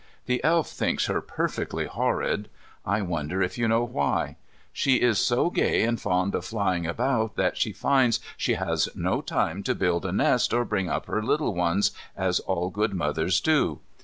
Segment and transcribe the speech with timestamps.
[0.25, 2.49] The Elf thinks her perfectly horrid.
[2.87, 4.37] I wonder if you know why?
[4.73, 9.21] She is so gay and fond of flying about that she finds she has no
[9.21, 13.39] time to build a nest or bring up her little ones as all good mothers
[13.39, 13.79] do.